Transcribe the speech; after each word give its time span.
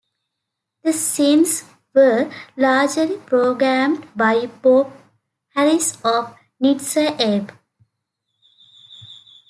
The 0.83 0.89
synths 0.93 1.63
were 1.93 2.33
largely 2.57 3.17
programmed 3.17 4.07
by 4.15 4.47
Bon 4.47 4.91
Harris 5.53 5.93
of 6.03 6.35
Nitzer 6.59 7.15
Ebb. 7.19 7.55